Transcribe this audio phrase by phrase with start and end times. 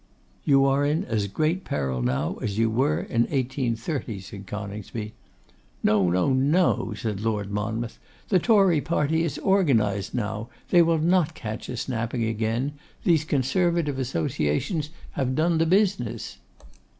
[0.45, 5.13] 'You are in as great peril now as you were in 1830,' said Coningsby.
[5.83, 11.35] 'No, no, no,' said Lord Monmouth; 'the Tory party is organised now; they will not
[11.35, 12.71] catch us napping again:
[13.03, 16.39] these Conservative Associations have done the business.